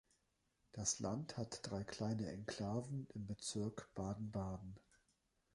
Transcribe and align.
Das 0.71 0.99
Land 0.99 1.37
hat 1.37 1.59
drei 1.61 1.83
kleine 1.83 2.31
Enklaven 2.31 3.07
im 3.13 3.27
Bezirk 3.27 3.93
Baden-Baden 3.93 4.79